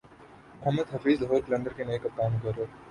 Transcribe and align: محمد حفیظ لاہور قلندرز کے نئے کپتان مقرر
محمد 0.61 0.93
حفیظ 0.93 1.21
لاہور 1.21 1.41
قلندرز 1.47 1.75
کے 1.77 1.83
نئے 1.83 1.97
کپتان 2.03 2.31
مقرر 2.33 2.65